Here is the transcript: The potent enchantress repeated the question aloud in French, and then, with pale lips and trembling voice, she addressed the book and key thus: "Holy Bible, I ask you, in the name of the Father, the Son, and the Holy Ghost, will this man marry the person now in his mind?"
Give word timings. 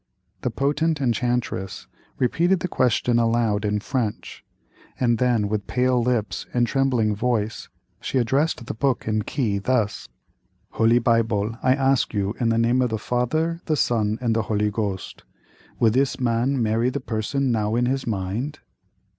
The 0.41 0.49
potent 0.49 0.99
enchantress 0.99 1.85
repeated 2.17 2.61
the 2.61 2.67
question 2.67 3.19
aloud 3.19 3.63
in 3.63 3.79
French, 3.79 4.43
and 4.99 5.19
then, 5.19 5.47
with 5.47 5.67
pale 5.67 6.01
lips 6.01 6.47
and 6.55 6.65
trembling 6.65 7.15
voice, 7.15 7.69
she 7.99 8.17
addressed 8.17 8.65
the 8.65 8.73
book 8.73 9.05
and 9.05 9.23
key 9.27 9.59
thus: 9.59 10.09
"Holy 10.71 10.97
Bible, 10.97 11.55
I 11.61 11.75
ask 11.75 12.15
you, 12.15 12.33
in 12.39 12.49
the 12.49 12.57
name 12.57 12.81
of 12.81 12.89
the 12.89 12.97
Father, 12.97 13.61
the 13.65 13.77
Son, 13.77 14.17
and 14.21 14.35
the 14.35 14.41
Holy 14.49 14.71
Ghost, 14.71 15.23
will 15.79 15.91
this 15.91 16.19
man 16.19 16.59
marry 16.63 16.89
the 16.89 16.99
person 16.99 17.51
now 17.51 17.75
in 17.75 17.85
his 17.85 18.07
mind?" 18.07 18.57